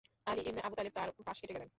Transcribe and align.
আলী 0.27 0.41
ইবনে 0.41 0.61
আবু 0.61 0.75
তালেব 0.77 0.93
তার 0.97 1.09
পাশ 1.27 1.37
কেটে 1.41 1.53
গেলেন। 1.53 1.69